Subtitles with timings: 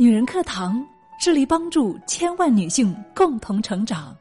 [0.00, 0.80] 女人课堂
[1.18, 4.16] 致力帮助千万女性共同成长。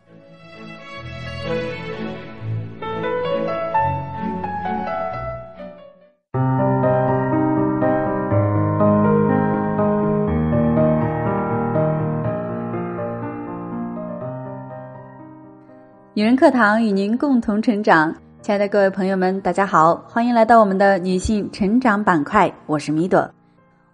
[16.15, 23.31] 女人课堂与您共同成长，亲爱的各位朋友们，大家好，欢迎来到我们的女性成长板块，我是米朵，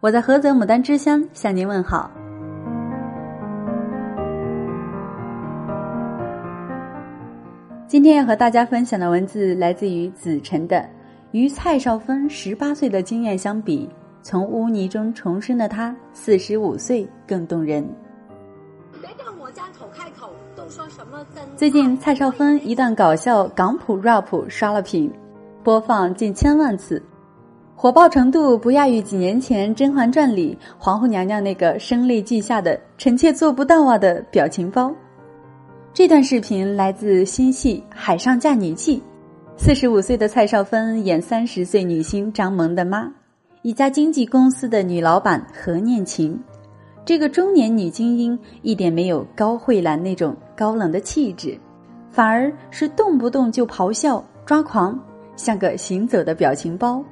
[0.04, 2.12] 我在菏泽牡丹之乡向您问好。
[7.88, 10.86] 今天要和大家分享的文字来自于子晨的，
[11.32, 13.90] 与蔡少芬十八岁的经验相比，
[14.22, 17.82] 从污泥中重生的她四十五岁更动人。
[19.00, 25.10] 别看我家口开口都说什么真最近蔡少芬一段搞笑港普 rap 刷了屏，
[25.64, 27.02] 播放近千万次，
[27.84, 34.89] 火爆程度不亚于几年前《甄嬛传》里皇后娘娘那个声泪俱下的“臣妾做不到啊”的表情包。
[35.94, 39.00] 这段视频来自新戏《海上嫁女记》，
[39.58, 43.11] 四十五岁的蔡少芬演三十岁女星张萌的妈，
[43.64, 46.39] 一家经纪公司的女老板何念琴。
[47.04, 51.59] 这个中年女精英一点没有高慧兰那种高冷的气质，
[52.09, 54.98] 反而是动不动就咆哮抓狂，
[55.36, 57.04] 像个行走的表情包。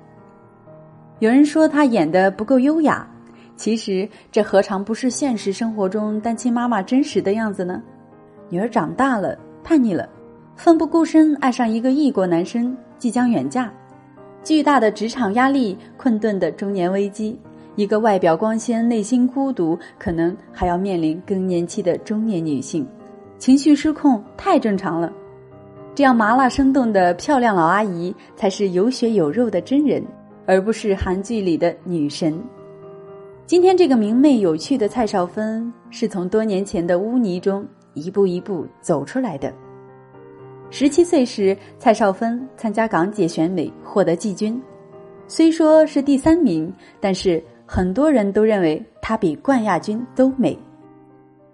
[1.22, 3.08] 有人说她演的不够优雅，
[3.56, 7.80] 其实这何尝不是现实生活中单亲妈妈真实的样子呢？
[8.50, 10.10] 女儿长大了，叛逆了，
[10.56, 13.72] 奋不顾身爱上一个异国男生，即将远嫁，
[14.44, 17.40] 巨大的职场压力，困顿的中年危机，
[17.76, 22.84] 一个外表光鲜、内心孤独，可能还要面临更年期的中年女性，
[23.38, 25.14] 情绪失控太正常了。
[25.94, 30.04] 这样麻辣生动的漂亮老阿姨，才是有血有肉的真人，
[30.52, 32.38] 而不是韩剧里的女神。
[33.46, 37.66] 今天这个明媚有趣的蔡少芬，是从多年前的污泥中。
[37.94, 39.54] 一步一步走出来的。
[40.70, 44.62] 十七岁时，蔡少芬参加港姐选美，获得季军。
[45.26, 50.58] 虽说是第三名，但是很多人都认为她比冠亚军都美。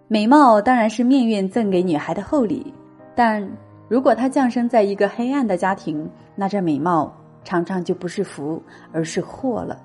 [0.07, 2.73] 美貌当然是命运赠给女孩的厚礼，
[3.15, 3.47] 但
[3.87, 7.15] 如果她降生在一个黑暗的家庭，那这美貌
[7.47, 9.79] 常常就不是福，而是祸了。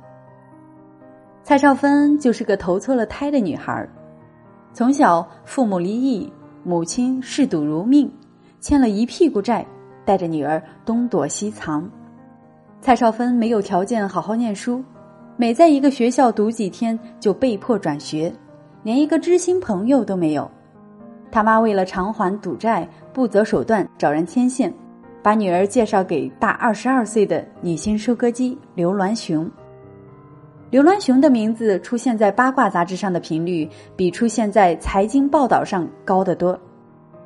[1.45, 3.89] 蔡少芬就是个投错了胎的女孩，
[4.73, 6.33] 从小父母离异。
[6.65, 8.13] 母亲嗜赌如命，
[8.59, 9.65] 欠了一屁股债，
[10.05, 11.89] 带着女儿东躲西藏。
[12.81, 14.83] 蔡少芬没有条件好好念书，
[15.37, 18.33] 每在一个学校读几天就被迫转学，
[18.83, 20.51] 连一个知心朋友都没有。
[21.31, 24.73] 他妈为了偿还赌债，不择手段找人牵线，
[25.23, 29.49] 把女儿介绍给大二十二岁的女星收割机刘銮雄。
[30.71, 36.59] 刘銮雄的名字出现在八卦杂志上的频率，比出现在财经报道上高得多。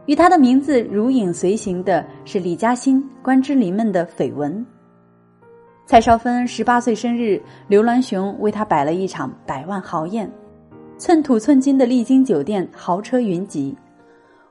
[0.06, 4.64] 与他的名字如影随形的是李嘉欣、关之琳们的绯闻。
[5.86, 10.30] 蔡少芬十八岁生日，刘銮雄为她摆了一场百万豪宴，
[10.98, 13.76] 寸土寸金的丽晶酒店，豪车云集。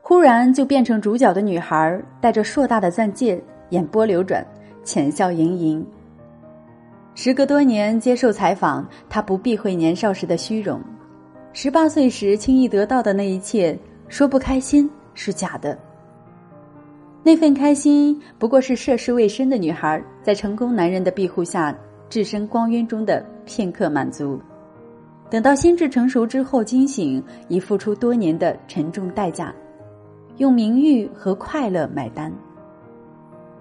[0.08, 4.46] 忽然就变成主角的女孩，带着硕大的钻戒，眼波流转，
[4.84, 5.84] 浅笑盈盈。
[7.16, 10.80] 时隔多年接受采访，她不避讳年少时的虚荣。
[11.54, 13.76] 十八岁时轻易得到的那一切，
[14.08, 15.76] 说不开心是假的。
[17.24, 21.76] 那份开心不过是涉世未深的女孩在成功男人的庇护下
[22.12, 24.40] 置身光晕中的片刻满足。
[25.32, 29.52] 等到心智成熟之后惊醒，已付出多年的沉重代价，
[30.38, 32.32] 用名誉和快乐买单。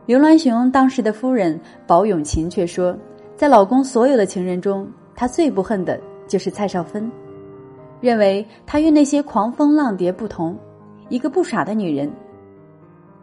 [0.07, 2.97] 刘銮雄当时的夫人保永琴却说。
[3.37, 7.11] 在老公所有的情人中，她最不恨的就是蔡少芬，
[8.01, 10.57] 认为她与那些狂风浪蝶不同，
[11.09, 12.09] 一个不傻的女人。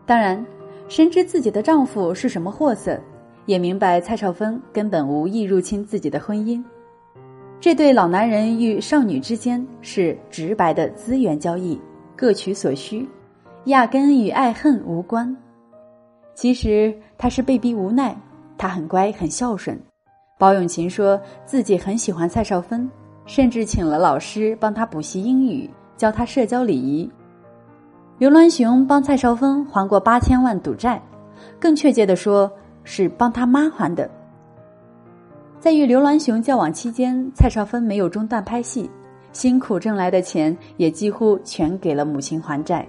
[0.06, 0.46] 当然，
[0.90, 3.00] 深知自己的丈夫是什么货色，
[3.46, 6.62] 也明白蔡少芬根本无意入侵自己的婚姻。
[7.62, 11.80] 这对老男人与少女之间是直白的资源交易，
[12.18, 13.08] 各取所需，
[13.66, 15.35] 压根与爱恨无关。
[16.34, 18.16] 其实他是被逼无奈，
[18.58, 19.79] 他很乖，很孝顺。
[20.40, 22.90] 包永琴说自己很喜欢蔡少芬，
[23.25, 27.09] 甚至请了老师帮他补习英语，教他社交礼仪。
[28.17, 31.02] 刘銮雄帮蔡少芬还过八千万赌债，
[31.59, 32.52] 更确切的说
[32.84, 34.09] 是帮他妈还的。
[35.59, 38.90] 在与刘銮雄交往期间，蔡少芬没有中断拍戏，
[39.31, 42.87] 辛苦挣来的钱也几乎全给了母亲还债。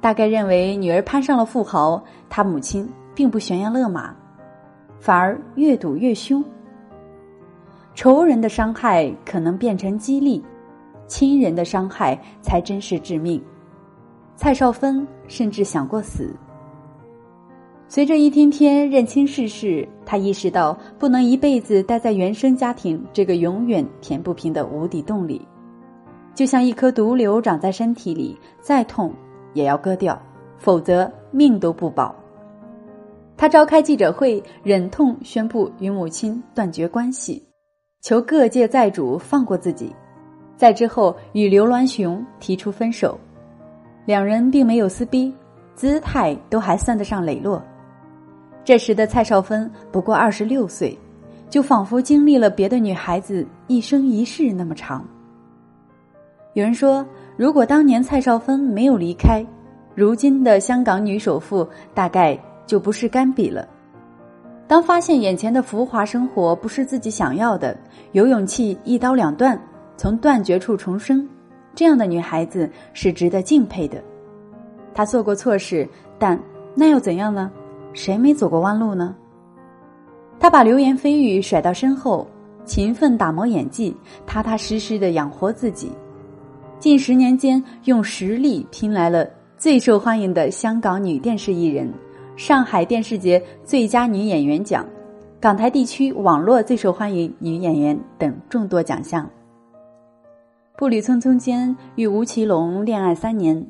[0.00, 4.14] 大概认为女儿攀上了富豪，他母亲并不悬崖勒马，
[5.00, 6.44] 反而越赌越凶。
[7.94, 10.40] 仇人的伤害可能变成激励，
[11.08, 13.42] 亲人的伤害才真是致命。
[14.36, 16.32] 蔡少芬甚至想过死。
[17.88, 25.40] 随着一天天认清世事，他意识到不能一辈子待在原生家庭这个永远填不平的无底洞里，
[26.34, 29.12] 就像一颗毒瘤长在身体里，再痛
[29.54, 30.20] 也要割掉，
[30.58, 32.14] 否则命都不保。
[33.36, 37.42] 他召开记者会，忍痛宣布与母亲断绝关系，
[38.00, 39.94] 求各界债主放过自己。
[40.56, 43.16] 在之后与刘銮雄提出分手，
[44.04, 45.32] 两人并没有撕逼，
[45.76, 47.62] 姿态都还算得上磊落。
[48.64, 50.98] 这时的蔡少芬不过二十六岁，
[51.48, 55.06] 就仿佛经历了别的女孩子一生一世那么长。
[56.54, 57.06] 有人说，
[57.38, 59.46] 如果当年蔡少芬没有离开，
[59.94, 61.64] 如今的香港女首富
[61.94, 62.36] 大概
[62.66, 63.64] 就不是甘比了。
[64.66, 67.78] 当发现眼前的浮华生活不是自己想要的，
[68.10, 69.56] 有勇气一刀两断，
[69.96, 71.28] 从断绝处重生，
[71.76, 74.02] 这样的女孩子是值得敬佩的。
[74.92, 75.88] 她做过错事，
[76.18, 76.36] 但
[76.74, 77.48] 那又怎样呢？
[77.92, 79.14] 谁没走过弯路呢？
[80.40, 82.26] 他把流言蜚语甩到身后，
[82.64, 83.96] 勤奋打磨演技，
[84.26, 85.92] 踏踏实实的养活自己。
[86.80, 91.92] 近十年间，用实力拼来了最受欢迎的香港女电视艺人、
[92.36, 94.86] 上海电视节最佳女演员奖、
[95.40, 99.28] 港台地区网络最受欢迎女演员等众多奖项。
[100.76, 103.60] 步履匆匆间，与吴奇隆恋爱三年，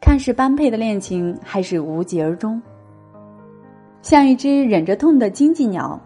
[0.00, 2.60] 看似般配的恋情，还是无疾而终。
[4.02, 6.00] 像一只忍着痛的经济鸟，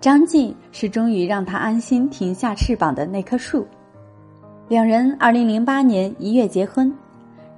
[0.00, 3.66] 张晋是终于让他安心停下翅膀的那棵树。
[4.66, 6.90] 两人二零零八年一月结婚，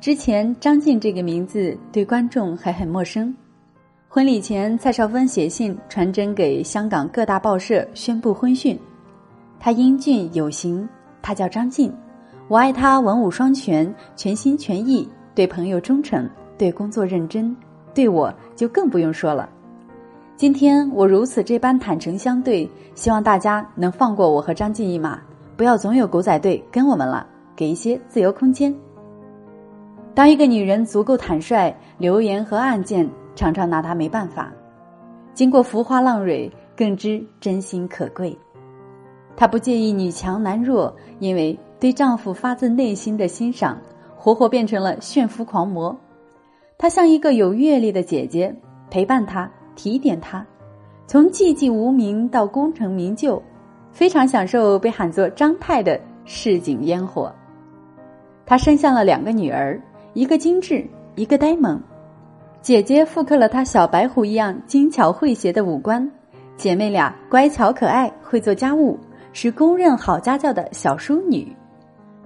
[0.00, 3.32] 之前张晋这个名字对观众还很陌生。
[4.08, 8.76] 婚礼前，蔡少芬写信传真给香港各大报社宣布婚讯。
[9.60, 10.86] 他英俊有型，
[11.22, 11.92] 他叫张晋，
[12.48, 17.56] 我爱他文武双全，全心全意，对朋友忠诚，对工作认真，
[17.94, 19.48] 对我就更不用说了。
[20.36, 25.20] 今天我如此这般坦诚相对，希望大家能放过我和张晋一马，
[25.56, 28.74] 不要总有狗仔队跟我们了，给一些自由空间。
[30.14, 34.52] 当一个女人足够坦率，流言和案件常常拿她没办法。
[35.34, 38.36] 经过浮花浪蕊，更知真心可贵。
[39.36, 43.78] 她不介意女强男弱，因为对丈夫发自内心的欣赏，
[44.16, 45.94] 活活变成了炫夫狂魔。
[46.78, 48.54] 她像一个有阅历的姐姐，
[48.90, 49.50] 陪伴他。
[49.78, 50.42] 提点他，
[51.06, 53.42] 从寂寂无名到功成名就，
[53.96, 57.34] 非常享受被喊作张太的市井烟火。
[58.44, 59.80] 他生下了两个女儿，
[60.12, 61.80] 一个精致，一个呆萌。
[62.60, 66.06] 姐姐复刻了她小白虎一样精巧诙谐的五官，
[66.58, 68.98] 姐妹俩乖巧可爱，会做家务，
[69.32, 71.50] 是公认好家教的小淑女。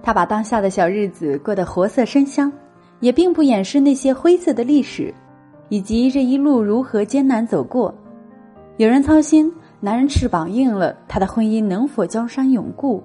[0.03, 2.51] 她把当下的小日子过得活色生香，
[2.99, 5.13] 也并不掩饰那些灰色的历史。
[5.69, 7.95] 以及这一路如何艰难走过，
[8.75, 9.49] 有人操心
[9.83, 13.01] 男人翅膀硬了，他的婚姻能否江山永固？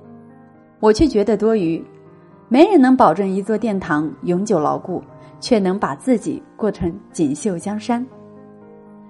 [0.78, 1.82] 我却觉得多余。
[2.49, 5.02] 没人能保证一座殿堂永久牢固，
[5.40, 8.05] 却能把自己过成锦绣江山。《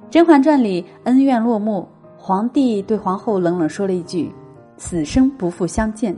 [0.08, 1.86] 甄嬛传》里恩怨落幕，
[2.16, 4.32] 皇帝对皇后冷冷说了一句
[4.78, 6.16] ：“此生不复相见。”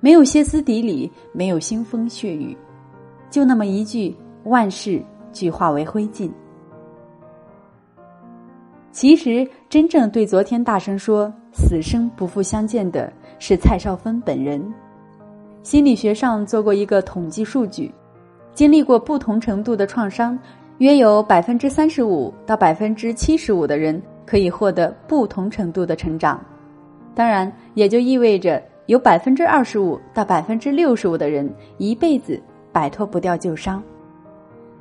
[0.00, 2.54] 没有歇斯底里，没有腥风血雨，
[3.30, 5.00] 就那么一句，万事
[5.32, 6.28] 俱化为灰烬。
[8.94, 14.64] 其实，真正对昨天大声说“死生不复相见”的是蔡少芬本人。
[15.64, 17.92] 心理学上做过一个统计数据，
[18.54, 20.38] 经历过不同程度的创伤，
[20.78, 26.40] 约有百分之三十五到百分之七十五的人可以获得不同程度的成长。
[27.16, 33.82] 当然，也就意味着有百分之二十五到百分之六十五的人一辈子摆脱不掉旧伤。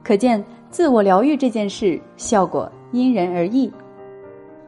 [0.03, 3.71] 可见，自我疗愈这件事效果因人而异。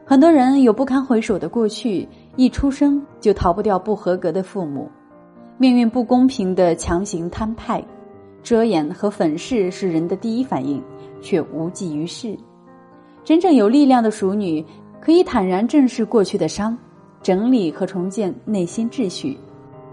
[0.08, 4.88] 很多人有不堪回首的过去，一出生就逃不掉不合格的父母，
[5.58, 7.84] 命运不公平的强行摊派，
[8.40, 10.80] 遮掩和粉饰是人的第一反应，
[11.20, 12.38] 却无济于事。
[13.24, 14.64] 真正有力量的熟女，
[15.00, 16.78] 可以坦然正视过去的伤，
[17.20, 19.36] 整理和重建内心秩序，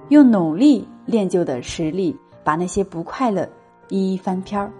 [0.09, 3.49] 用努力练就的实力，把那些不快乐
[3.89, 4.71] 一一翻篇儿。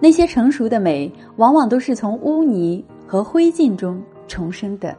[0.00, 4.02] 那些成熟的美，往往都是从污泥和灰烬中。
[4.30, 4.96] 重生的。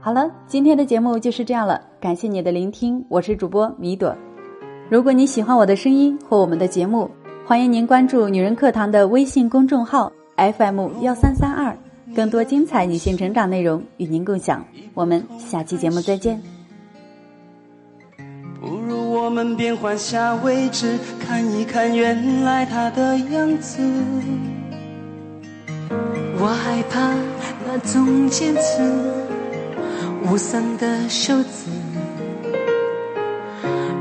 [0.00, 4.16] 好了，今天的节目就是这样了，感谢你的聆听，我是主播米朵。
[4.88, 7.10] 如果你喜欢我的声音或我们的节目，
[7.44, 11.76] 欢迎您关注女人课堂的微信公众号 FM 幺三三二，
[12.14, 14.64] 更多精彩女性成长内容与您共享。
[14.94, 16.40] 我们下期节目再见。
[18.60, 23.82] 不如我们变换下位置，看一看原来他的样子。
[26.40, 27.00] 我害怕
[27.66, 28.80] 那种坚持，
[30.22, 31.68] 无声的手指，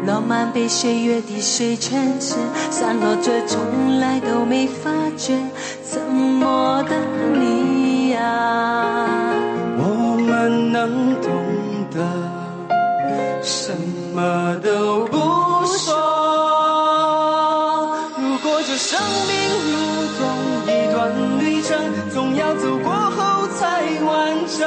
[0.06, 2.36] 浪漫被岁月的水吞噬，
[2.70, 5.34] 散落着从来都没发觉，
[5.84, 6.96] 沉默的
[7.34, 9.08] 你呀。
[9.80, 11.32] 我们能懂
[11.90, 11.98] 得，
[13.42, 13.74] 什
[14.14, 14.77] 么的
[21.68, 24.66] 程，总要走过后才完整。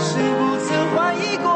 [0.00, 1.55] 是不曾怀疑过，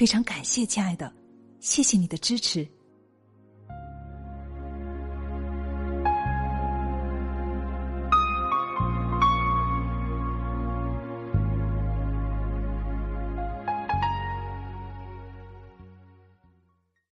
[0.00, 1.12] 非常感谢，亲爱的，
[1.60, 2.66] 谢谢你的支持。